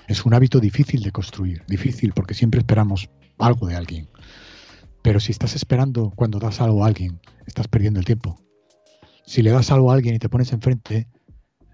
[0.07, 4.09] Es un hábito difícil de construir, difícil porque siempre esperamos algo de alguien.
[5.01, 8.39] Pero si estás esperando cuando das algo a alguien, estás perdiendo el tiempo.
[9.25, 11.07] Si le das algo a alguien y te pones enfrente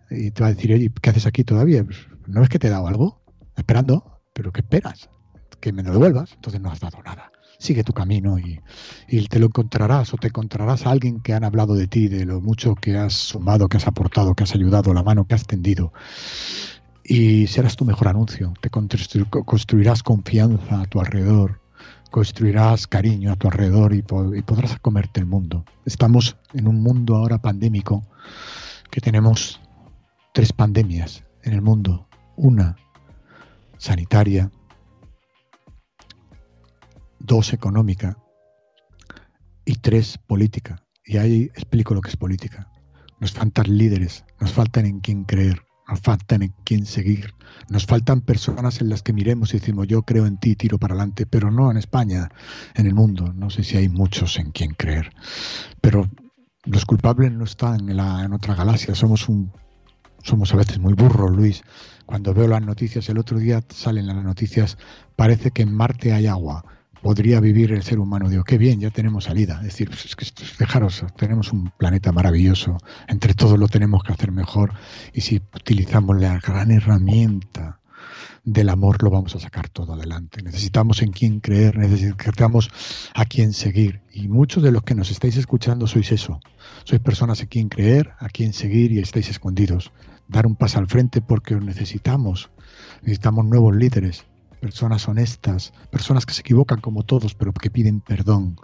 [0.10, 1.84] y te va a decir, ¿qué haces aquí todavía?
[1.84, 3.24] Pues, ¿No es que te he dado algo?
[3.56, 5.10] Esperando, pero ¿qué esperas?
[5.60, 7.32] Que me lo devuelvas, entonces no has dado nada.
[7.60, 8.60] Sigue tu camino y,
[9.08, 12.26] y te lo encontrarás o te encontrarás a alguien que han hablado de ti, de
[12.26, 15.46] lo mucho que has sumado, que has aportado, que has ayudado, la mano que has
[15.46, 15.92] tendido
[17.10, 18.54] y serás tu mejor anuncio.
[18.62, 21.60] Te construirás confianza a tu alrededor,
[22.12, 25.66] construirás cariño a tu alrededor y, podrás comerte el mundo.
[25.86, 28.04] Estamos en un mundo ahora pandémico
[28.92, 29.60] que tenemos
[30.34, 32.08] tres pandemias en el mundo.
[32.36, 32.78] Una
[33.80, 34.52] sanitaria,
[37.20, 38.18] dos económica
[39.66, 40.84] y tres política.
[41.06, 42.72] Y ahí explico lo que es política.
[43.20, 47.34] Nos faltan líderes, nos faltan en quién creer, nos faltan en quién seguir,
[47.70, 50.94] nos faltan personas en las que miremos y decimos yo creo en ti, tiro para
[50.94, 52.30] adelante, pero no en España,
[52.76, 55.12] en el mundo, no sé si hay muchos en quien creer,
[55.82, 56.10] pero
[56.64, 59.52] los culpables no están en, otra galaxia, somos un
[60.22, 61.64] somos a veces muy burros, Luis.
[62.06, 64.78] Cuando veo las noticias, el otro día salen las noticias,
[65.16, 66.66] parece que en Marte hay agua
[67.02, 68.30] podría vivir el ser humano.
[68.30, 69.58] Digo, qué bien, ya tenemos salida.
[69.58, 74.14] Es decir, pues es que, fijaros, tenemos un planeta maravilloso, entre todos lo tenemos que
[74.14, 74.74] hacer mejor
[75.14, 77.80] y si utilizamos la gran herramienta
[78.44, 80.42] del amor lo vamos a sacar todo adelante.
[80.42, 82.70] Necesitamos en quién creer, necesitamos
[83.14, 84.02] a quién seguir.
[84.12, 86.40] Y muchos de los que nos estáis escuchando sois eso.
[86.84, 89.92] Sois personas a quien creer, a quien seguir y estáis escondidos.
[90.28, 92.50] Dar un paso al frente porque os necesitamos.
[93.02, 94.26] Necesitamos nuevos líderes
[94.60, 98.58] personas honestas, personas que se equivocan como todos, pero que piden perdón,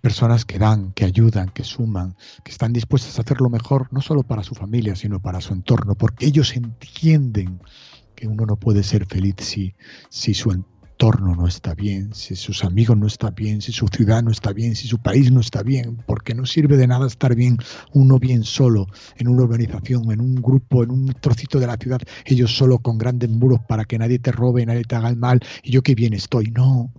[0.00, 4.22] personas que dan, que ayudan, que suman, que están dispuestas a hacerlo mejor, no solo
[4.22, 7.60] para su familia, sino para su entorno, porque ellos entienden
[8.14, 9.74] que uno no puede ser feliz si,
[10.08, 10.71] si su entorno
[11.10, 14.76] no está bien, si sus amigos no están bien, si su ciudad no está bien,
[14.76, 17.58] si su país no está bien, porque no sirve de nada estar bien
[17.92, 18.86] uno bien solo,
[19.16, 22.98] en una urbanización, en un grupo, en un trocito de la ciudad, ellos solo con
[22.98, 25.96] grandes muros para que nadie te robe, nadie te haga el mal, y yo qué
[25.96, 26.52] bien estoy.
[26.52, 26.92] No,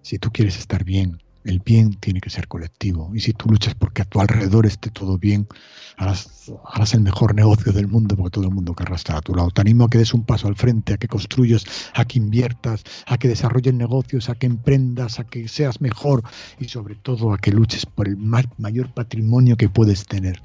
[0.00, 3.10] si tú quieres estar bien, el bien tiene que ser colectivo.
[3.14, 5.48] Y si tú luchas porque a tu alrededor esté todo bien,
[5.96, 6.50] harás,
[6.92, 9.50] el mejor negocio del mundo porque todo el mundo querrá estar a tu lado.
[9.50, 12.84] Te animo a que des un paso al frente, a que construyas, a que inviertas,
[13.06, 16.22] a que desarrolles negocios, a que emprendas, a que seas mejor
[16.58, 20.40] y sobre todo a que luches por el mayor patrimonio que puedes tener.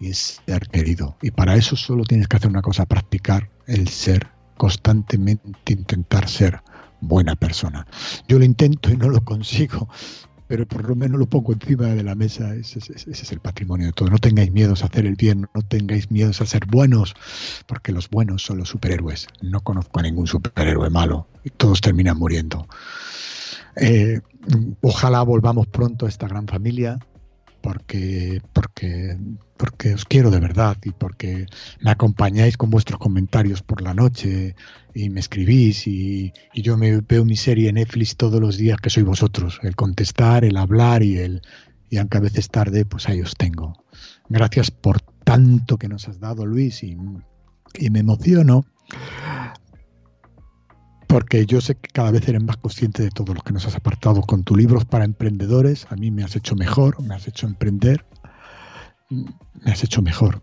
[0.00, 1.16] Y es ser querido.
[1.22, 6.60] Y para eso solo tienes que hacer una cosa, practicar el ser, constantemente intentar ser
[7.00, 7.86] buena persona.
[8.26, 9.88] Yo lo intento y no lo consigo,
[10.48, 12.54] pero por lo menos lo pongo encima de la mesa.
[12.54, 14.10] Ese, es el patrimonio de todo.
[14.10, 17.14] No tengáis miedos a hacer el bien, no tengáis miedos a ser buenos,
[17.66, 19.28] porque los buenos son los superhéroes.
[19.42, 22.66] No conozco a ningún superhéroe malo y todos terminan muriendo.
[23.76, 24.20] Eh,
[24.80, 26.98] ojalá volvamos pronto a esta gran familia
[27.60, 29.18] porque, porque,
[29.58, 31.46] porque os quiero de verdad y porque
[31.80, 34.54] me acompañáis con vuestros comentarios por la noche
[34.94, 38.90] y me escribís y, yo me veo mi serie en Netflix todos los días que
[38.90, 41.42] sois vosotros, el contestar, el hablar y el
[41.90, 43.72] y aunque a veces tarde, pues ahí os tengo.
[44.28, 48.64] Gracias por tanto que nos has dado, Luis, y, me emociono
[51.06, 53.74] porque yo sé que cada vez eres más consciente de todo lo que nos has
[53.74, 55.86] apartado con tus libros para emprendedores.
[55.90, 58.04] A mí me has hecho mejor, me has hecho emprender,
[59.10, 60.42] me has hecho mejor.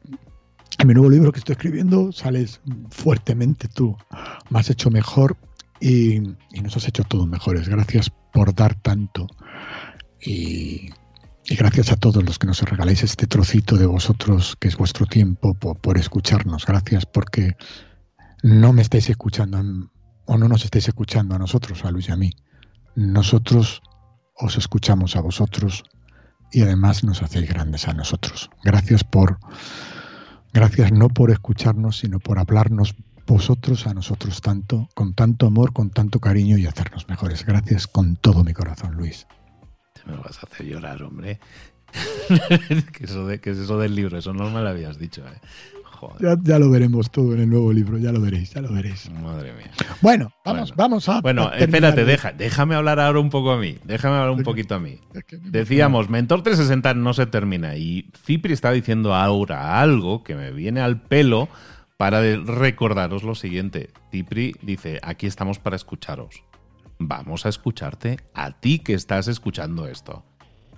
[0.78, 3.96] En mi nuevo libro que estoy escribiendo sales fuertemente tú,
[4.50, 5.38] me has hecho mejor
[5.80, 6.20] y,
[6.62, 7.70] nos has hecho todos mejores.
[7.70, 9.28] Gracias por dar tanto
[10.20, 10.90] y,
[11.48, 15.54] gracias a todos los que nos regaláis este trocito de vosotros, que es vuestro tiempo,
[15.54, 16.66] por, por escucharnos.
[16.66, 17.56] Gracias porque
[18.44, 19.90] no me estáis escuchando
[20.26, 22.32] o no nos estáis escuchando a nosotros, a Luis y a mí.
[22.96, 23.82] Nosotros
[24.36, 25.84] os escuchamos a vosotros
[26.52, 28.50] y además nos hacéis grandes a nosotros.
[28.64, 29.40] Gracias por,
[30.54, 35.90] gracias no por escucharnos, sino por hablarnos vosotros a nosotros tanto, con tanto amor, con
[35.90, 37.46] tanto cariño y hacernos mejores.
[37.46, 39.28] Gracias con todo mi corazón, Luis.
[39.94, 41.40] Te me vas a hacer llorar, hombre.
[42.94, 44.18] ¿Qué, eso de, es eso del libro?
[44.18, 45.24] Eso no me lo habías dicho.
[45.28, 45.40] ¿eh?
[46.44, 49.10] Ya, lo veremos todo en el nuevo libro, ya lo veréis, ya lo veréis.
[49.12, 49.72] Madre mía.
[50.02, 51.22] Bueno, vamos, vamos a.
[51.22, 53.78] Bueno, espérate, deja, déjame hablar ahora un poco a mí.
[53.84, 55.00] Déjame hablar un poquito a mí.
[55.44, 57.76] Decíamos, Mentor 360 no se termina.
[57.76, 61.50] Y Cipri está diciendo ahora algo que me viene al pelo
[61.98, 63.90] para recordaros lo siguiente.
[64.12, 66.44] Cipri dice: aquí estamos para escucharos.
[66.98, 70.24] Vamos a escucharte a ti que estás escuchando esto.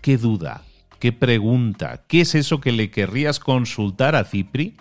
[0.01, 0.63] ¿Qué duda?
[0.99, 2.05] ¿Qué pregunta?
[2.07, 4.75] ¿Qué es eso que le querrías consultar a Cipri?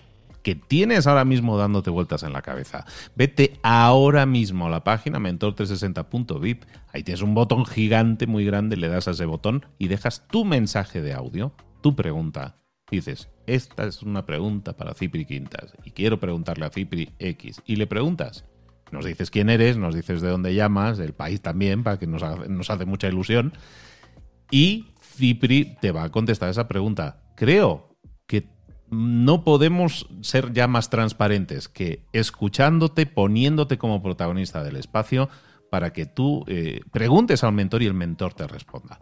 [0.46, 2.86] Que tienes ahora mismo dándote vueltas en la cabeza.
[3.16, 6.62] Vete ahora mismo a la página mentor360.vip.
[6.92, 10.44] Ahí tienes un botón gigante muy grande, le das a ese botón y dejas tu
[10.44, 12.58] mensaje de audio, tu pregunta.
[12.88, 17.60] Dices, esta es una pregunta para Cipri Quintas y quiero preguntarle a Cipri X.
[17.66, 18.44] Y le preguntas.
[18.92, 22.22] Nos dices quién eres, nos dices de dónde llamas, del país también, para que nos,
[22.48, 23.52] nos hace mucha ilusión.
[24.52, 27.24] Y Cipri te va a contestar esa pregunta.
[27.34, 27.95] Creo
[28.90, 35.28] no podemos ser ya más transparentes que escuchándote, poniéndote como protagonista del espacio
[35.70, 38.98] para que tú eh, preguntes al mentor y el mentor te responda.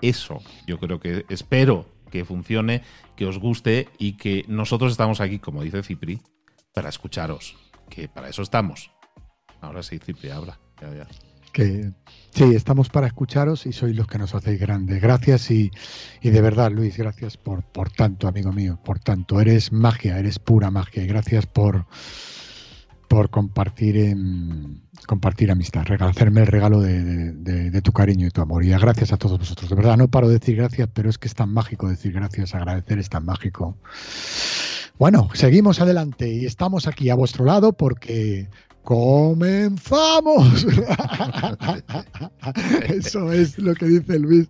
[0.00, 2.82] Eso yo creo que espero que funcione,
[3.16, 6.20] que os guste y que nosotros estamos aquí, como dice Cipri,
[6.72, 7.56] para escucharos,
[7.90, 8.90] que para eso estamos.
[9.60, 10.60] Ahora sí, Cipri, habla.
[10.80, 11.08] Ya,
[11.54, 11.92] que
[12.32, 15.00] sí, estamos para escucharos y sois los que nos hacéis grandes.
[15.00, 15.70] Gracias y,
[16.22, 19.40] de verdad, Luis, gracias por, por tanto, amigo mío, por tanto.
[19.40, 21.86] Eres magia, eres pura magia gracias por,
[23.08, 28.64] por compartir, en, compartir amistad, hacerme el regalo de, tu cariño y tu amor.
[28.64, 29.70] Y gracias a todos vosotros.
[29.70, 32.54] De verdad, no paro de decir gracias, pero es que es tan mágico decir gracias,
[32.54, 33.76] agradecer es tan mágico.
[34.98, 38.48] Bueno, seguimos adelante y estamos aquí a vuestro lado porque
[38.84, 40.66] ¡Comenzamos!
[42.88, 44.46] Eso es lo que dice Luis,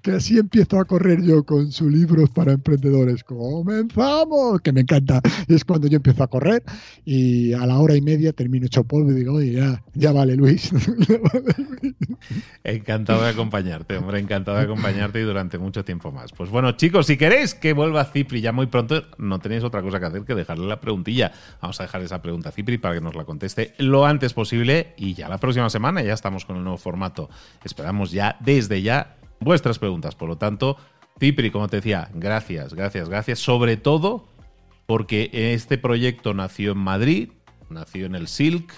[0.00, 3.24] que así empiezo a correr yo con sus libros para emprendedores.
[3.24, 4.60] ¡Comenzamos!
[4.60, 5.20] Que me encanta.
[5.48, 6.62] Es cuando yo empiezo a correr
[7.04, 10.36] y a la hora y media termino hecho polvo y digo, oye, ya, ya vale
[10.36, 10.70] Luis.
[12.62, 16.30] encantado de acompañarte, hombre, encantado de acompañarte y durante mucho tiempo más.
[16.30, 19.98] Pues bueno, chicos, si queréis que vuelva Cipri ya muy pronto, no tenéis otra cosa
[19.98, 21.32] que hacer que dejarle la preguntilla.
[21.60, 24.94] Vamos a dejar esa pregunta a Cipri para que nos la conteste lo antes posible
[24.96, 27.30] y ya la próxima semana ya estamos con el nuevo formato.
[27.64, 30.14] Esperamos ya, desde ya, vuestras preguntas.
[30.14, 30.76] Por lo tanto,
[31.18, 33.38] Cipri, como te decía, gracias, gracias, gracias.
[33.38, 34.26] Sobre todo
[34.86, 37.30] porque este proyecto nació en Madrid,
[37.70, 38.72] nació en el Silk.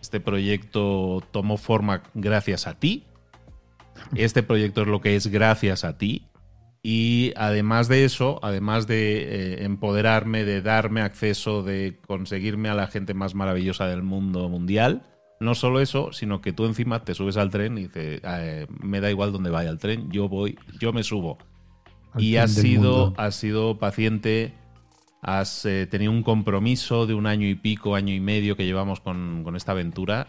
[0.00, 3.06] Este proyecto tomó forma gracias a ti.
[4.14, 6.26] Este proyecto es lo que es gracias a ti.
[6.86, 12.88] Y además de eso, además de eh, empoderarme, de darme acceso, de conseguirme a la
[12.88, 15.02] gente más maravillosa del mundo mundial,
[15.40, 19.00] no solo eso, sino que tú encima te subes al tren y dices, eh, me
[19.00, 21.38] da igual dónde vaya el tren, yo voy, yo me subo.
[22.18, 24.52] y has sido, has sido paciente,
[25.22, 29.00] has eh, tenido un compromiso de un año y pico, año y medio que llevamos
[29.00, 30.26] con, con esta aventura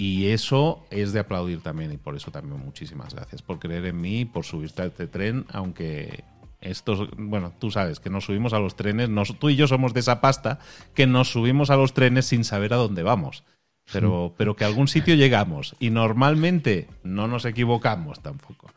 [0.00, 4.00] y eso es de aplaudir también y por eso también muchísimas gracias por creer en
[4.00, 6.24] mí, por subirte a este tren, aunque
[6.62, 10.00] estos, bueno, tú sabes que nos subimos a los trenes, tú y yo somos de
[10.00, 10.58] esa pasta
[10.94, 13.44] que nos subimos a los trenes sin saber a dónde vamos.
[13.92, 18.70] Pero, pero que a algún sitio llegamos y normalmente no nos equivocamos tampoco.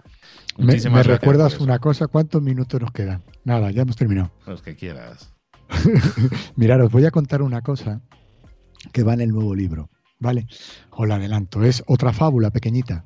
[0.57, 3.23] Me, me recuerdas una cosa, ¿cuántos minutos nos quedan?
[3.45, 4.29] Nada, ya hemos terminado.
[4.45, 5.33] Los que quieras.
[6.57, 8.01] Mirad, os voy a contar una cosa
[8.91, 9.89] que va en el nuevo libro.
[10.23, 10.47] ¿Vale?
[10.89, 13.05] Os la adelanto, es otra fábula pequeñita.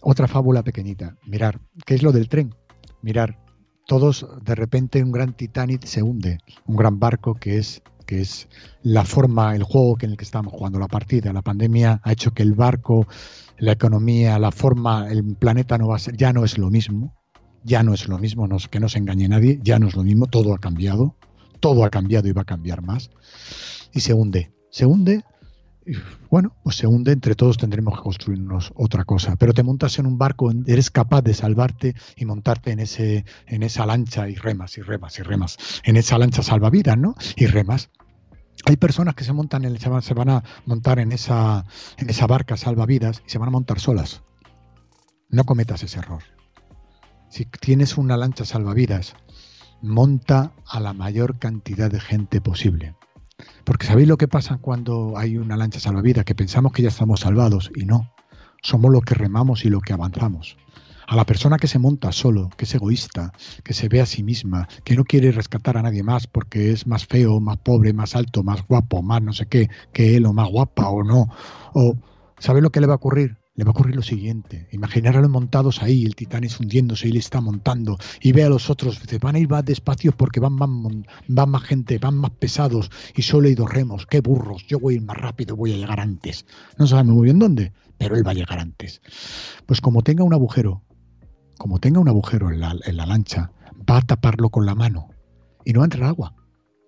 [0.00, 1.16] Otra fábula pequeñita.
[1.24, 2.54] Mirar, ¿qué es lo del tren?
[3.00, 3.38] Mirar,
[3.86, 8.48] todos de repente un gran Titanic se hunde, un gran barco que es que es
[8.82, 11.32] la forma, el juego en el que estamos jugando, la partida.
[11.32, 13.06] La pandemia ha hecho que el barco,
[13.56, 17.14] la economía, la forma, el planeta no va a ser, ya no es lo mismo,
[17.62, 20.26] ya no es lo mismo, que no se engañe nadie, ya no es lo mismo,
[20.26, 21.16] todo ha cambiado,
[21.60, 23.10] todo ha cambiado y va a cambiar más.
[23.92, 25.24] Y se hunde, se hunde
[26.30, 29.36] bueno, pues se hunde, entre todos tendremos que construirnos otra cosa.
[29.36, 33.62] Pero te montas en un barco, eres capaz de salvarte y montarte en, ese, en
[33.62, 37.14] esa lancha y remas y remas y remas, en esa lancha salvavidas, ¿no?
[37.36, 37.90] Y remas.
[38.66, 41.66] Hay personas que se montan en, se van a montar en esa,
[41.98, 44.22] en esa barca salvavidas y se van a montar solas.
[45.28, 46.22] No cometas ese error.
[47.28, 49.16] Si tienes una lancha salvavidas,
[49.82, 52.94] monta a la mayor cantidad de gente posible.
[53.64, 56.24] Porque ¿sabéis lo que pasa cuando hay una lancha salvavidas?
[56.24, 58.10] Que pensamos que ya estamos salvados y no.
[58.62, 60.56] Somos los que remamos y los que avanzamos.
[61.06, 64.22] A la persona que se monta solo, que es egoísta, que se ve a sí
[64.22, 68.16] misma, que no quiere rescatar a nadie más porque es más feo, más pobre, más
[68.16, 71.28] alto, más guapo, más no sé qué, que él o más guapa o no.
[71.74, 71.94] O,
[72.38, 73.36] ¿sabe lo que le va a ocurrir?
[73.56, 74.68] Le va a ocurrir lo siguiente.
[74.72, 77.98] Imaginar a los montados ahí, el titán es hundiéndose y le está montando.
[78.20, 80.68] Y ve a los otros, se van a ir más despacio porque van más,
[81.28, 84.06] van más gente, van más pesados y solo hay dos remos.
[84.06, 84.66] ¡Qué burros!
[84.66, 86.46] Yo voy a ir más rápido, voy a llegar antes.
[86.78, 89.00] No sabemos muy bien dónde, pero él va a llegar antes.
[89.66, 90.82] Pues como tenga un agujero,
[91.56, 93.52] como tenga un agujero en la, en la lancha,
[93.88, 95.10] va a taparlo con la mano
[95.64, 96.34] y no va a entrar agua,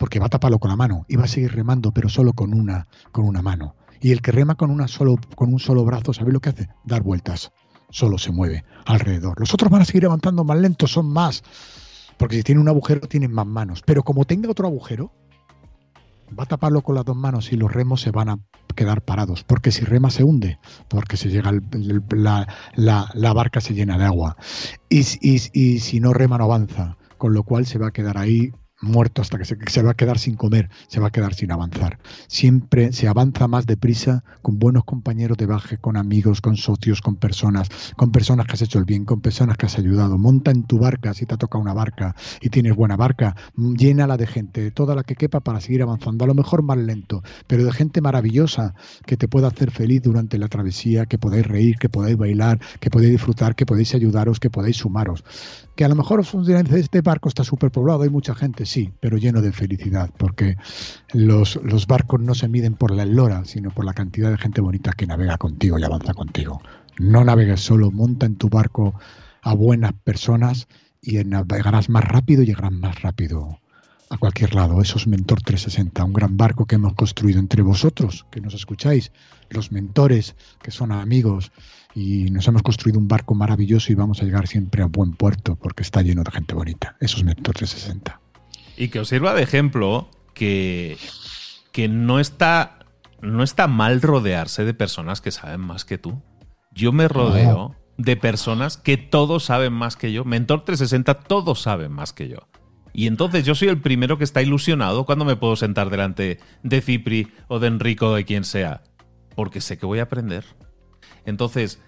[0.00, 2.52] porque va a taparlo con la mano y va a seguir remando, pero solo con
[2.52, 3.76] una, con una mano.
[4.00, 6.68] Y el que rema con, una solo, con un solo brazo, ¿sabe lo que hace?
[6.85, 7.52] Dar vueltas.
[7.90, 9.38] Solo se mueve alrededor.
[9.38, 11.42] Los otros van a seguir avanzando más lentos, son más.
[12.16, 13.82] Porque si tiene un agujero, tienen más manos.
[13.85, 15.12] Pero como tenga otro agujero,
[16.38, 18.38] va a taparlo con las dos manos y los remos se van a
[18.74, 19.44] quedar parados.
[19.44, 21.52] Porque si rema se hunde, porque se llega
[22.11, 24.37] la, barca se llena de agua.
[24.88, 26.96] Y si no rema no avanza.
[27.18, 30.19] Con lo cual se va a quedar ahí muerto hasta que se, va a quedar
[30.19, 31.99] sin comer, se va a quedar sin avanzar.
[32.29, 37.17] Siempre se avanza más deprisa con buenos compañeros de baje, con amigos, con socios, con
[37.17, 40.19] personas, con personas que has hecho el bien, con personas que has ayudado.
[40.19, 44.17] Monta en tu barca si te ha tocado una barca y tienes buena barca, llénala
[44.17, 47.65] de gente, toda la que quepa para seguir avanzando, a lo mejor más lento, pero
[47.65, 48.75] de gente maravillosa
[49.07, 52.91] que te pueda hacer feliz durante la travesía, que podáis reír, que podáis bailar, que
[52.91, 55.25] podéis disfrutar, que podéis ayudaros, que podéis sumaros.
[55.75, 59.16] Que a lo mejor os este barco está súper poblado, hay mucha gente, sí, pero
[59.16, 60.57] lleno de felicidad, porque
[61.12, 64.61] los, los barcos no se miden por la eslora, sino por la cantidad de gente
[64.61, 66.61] bonita que navega contigo y avanza contigo.
[66.98, 68.94] No navegues solo, monta en tu barco
[69.42, 70.66] a buenas personas
[71.00, 73.61] y navegarás más rápido y llegarás más rápido
[74.11, 74.81] a cualquier lado.
[74.81, 79.12] Eso es Mentor 360, un gran barco que hemos construido entre vosotros, que nos escucháis,
[79.50, 81.52] los mentores, que son amigos,
[81.94, 85.57] y nos hemos construido un barco maravilloso y vamos a llegar siempre a buen puerto
[85.57, 86.96] porque está lleno de gente bonita.
[87.00, 88.26] Eso es Mentor 360.
[88.77, 90.99] Y que os sirva de ejemplo que,
[91.73, 92.79] que no, está,
[93.21, 96.23] no está mal rodearse de personas que saben más que tú.
[96.73, 100.25] Yo me rodeo de personas que todos saben más que yo.
[100.25, 102.49] Mentor 360, todos saben más que yo.
[102.93, 106.81] Y entonces yo soy el primero que está ilusionado cuando me puedo sentar delante de
[106.81, 108.83] Cipri o de Enrico o de quien sea.
[109.35, 110.45] Porque sé que voy a aprender.
[111.27, 111.83] Entonces,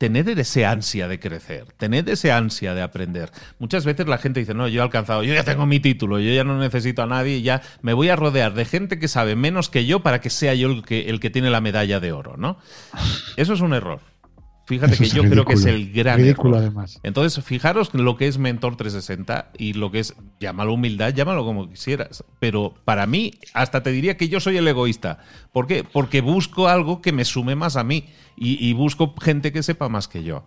[0.00, 3.30] tened ese ansia de crecer, tened ese ansia de aprender.
[3.58, 6.32] Muchas veces la gente dice, no, yo he alcanzado, yo ya tengo mi título, yo
[6.32, 9.68] ya no necesito a nadie, ya me voy a rodear de gente que sabe menos
[9.68, 12.38] que yo para que sea yo el que, el que tiene la medalla de oro,
[12.38, 12.56] ¿no?
[13.36, 14.00] Eso es un error.
[14.70, 16.68] Fíjate Eso que yo creo que es el gran ridículo, error.
[16.68, 17.00] además.
[17.02, 21.68] Entonces, fijaros lo que es Mentor 360 y lo que es, llámalo humildad, llámalo como
[21.68, 22.22] quisieras.
[22.38, 25.18] Pero para mí, hasta te diría que yo soy el egoísta.
[25.52, 25.82] ¿Por qué?
[25.82, 29.88] Porque busco algo que me sume más a mí y, y busco gente que sepa
[29.88, 30.44] más que yo.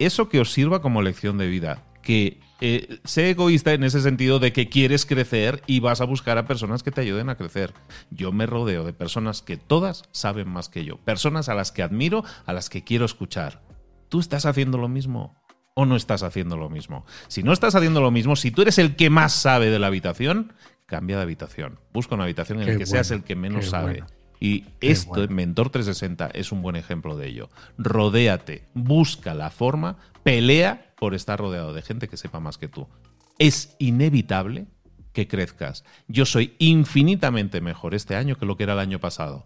[0.00, 1.84] Eso que os sirva como lección de vida.
[2.02, 6.38] Que eh, sé egoísta en ese sentido de que quieres crecer y vas a buscar
[6.38, 7.72] a personas que te ayuden a crecer.
[8.10, 10.98] Yo me rodeo de personas que todas saben más que yo.
[10.98, 13.62] Personas a las que admiro, a las que quiero escuchar.
[14.08, 15.40] ¿Tú estás haciendo lo mismo?
[15.74, 17.06] ¿O no estás haciendo lo mismo?
[17.28, 19.86] Si no estás haciendo lo mismo, si tú eres el que más sabe de la
[19.86, 20.52] habitación,
[20.86, 21.78] cambia de habitación.
[21.92, 23.92] Busca una habitación en la que seas el que menos sabe.
[23.92, 24.06] bueno.
[24.40, 25.34] Y Qué esto, bueno.
[25.34, 27.50] Mentor 360, es un buen ejemplo de ello.
[27.76, 32.88] Rodéate, busca la forma, pelea por estar rodeado de gente que sepa más que tú.
[33.38, 34.66] Es inevitable
[35.12, 35.84] que crezcas.
[36.08, 39.44] Yo soy infinitamente mejor este año que lo que era el año pasado.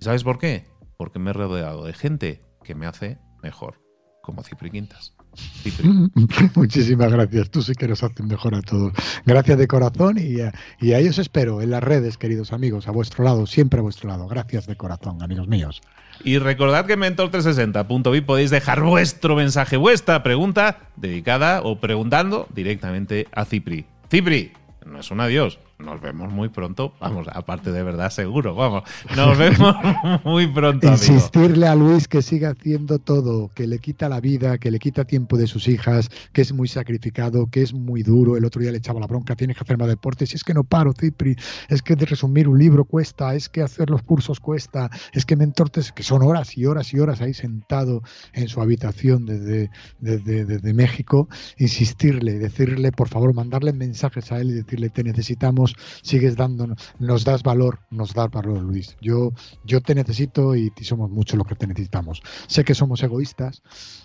[0.00, 0.66] ¿Y sabes por qué?
[0.96, 3.80] Porque me he rodeado de gente que me hace mejor,
[4.22, 5.14] como Cipri Quintas.
[6.54, 7.50] Muchísimas gracias.
[7.50, 8.92] Tú sí que nos haces mejor a todos.
[9.24, 12.90] Gracias de corazón y, a- y ahí os espero en las redes, queridos amigos, a
[12.90, 14.26] vuestro lado, siempre a vuestro lado.
[14.28, 15.80] Gracias de corazón, amigos míos.
[16.24, 23.26] Y recordad que en mentor360.vi podéis dejar vuestro mensaje, vuestra pregunta dedicada o preguntando directamente
[23.32, 23.86] a Cipri.
[24.10, 24.52] Cipri,
[24.86, 25.58] no es un adiós.
[25.82, 26.94] Nos vemos muy pronto.
[27.00, 28.54] Vamos, aparte de verdad, seguro.
[28.54, 28.84] Vamos,
[29.16, 29.74] nos vemos
[30.24, 30.88] muy pronto.
[30.88, 35.04] Insistirle a Luis que siga haciendo todo, que le quita la vida, que le quita
[35.04, 38.36] tiempo de sus hijas, que es muy sacrificado, que es muy duro.
[38.36, 40.26] El otro día le echaba la bronca, tienes que hacer más deporte.
[40.26, 41.36] Si es que no paro, Cipri,
[41.68, 45.36] es que de resumir un libro cuesta, es que hacer los cursos cuesta, es que
[45.36, 48.02] mentortes, que son horas y horas y horas ahí sentado
[48.32, 51.28] en su habitación desde, desde, desde México,
[51.58, 55.71] insistirle, decirle, por favor, mandarle mensajes a él y decirle, te necesitamos,
[56.02, 58.96] sigues dándonos, nos das valor, nos das valor, Luis.
[59.00, 59.32] Yo,
[59.64, 62.22] yo te necesito y, somos mucho lo que te necesitamos.
[62.48, 63.62] Sé que somos egoístas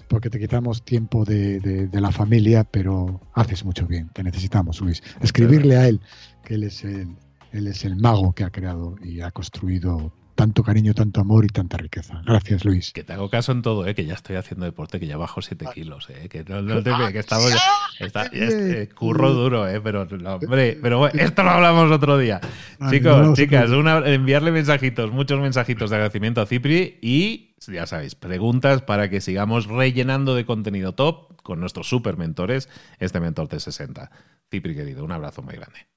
[0.08, 4.82] porque te quitamos tiempo de, de- de la familia, pero haces mucho bien, te necesitamos,
[4.82, 5.02] Luis.
[5.22, 6.02] Escribirle a él,
[6.44, 7.16] que él es el,
[7.52, 11.48] él es el mago que ha creado y ha construido tanto cariño, tanto amor y
[11.50, 12.22] tanta riqueza.
[12.26, 12.94] Gracias, Luis.
[12.94, 13.96] Que te hago caso en todo, ¿eh?
[13.96, 16.30] que ya estoy haciendo deporte, que ya bajo 7 kilos, ¿eh?
[16.30, 17.52] que no, no te que estamos
[18.00, 19.82] está- ya es- eh, curro duro, ¿eh?
[19.82, 22.40] pero no, hombre, pero bueno, esto lo hablamos otro día.
[22.80, 28.16] Vale, Chicos, chicas, una- enviarle mensajitos, muchos mensajitos de agradecimiento a Cipri y ya sabéis,
[28.16, 32.70] preguntas para que sigamos rellenando de contenido top con nuestros super mentores,
[33.00, 34.10] este mentor T60.
[34.52, 35.88] Cipri querido, un abrazo muy grande.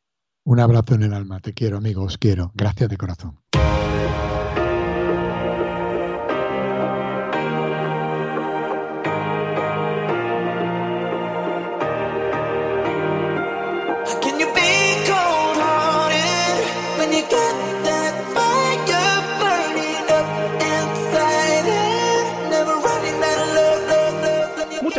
[0.45, 1.39] Un abrazo en el alma.
[1.41, 2.03] Te quiero, amigo.
[2.03, 2.51] Os quiero.
[2.55, 3.39] Gracias de corazón.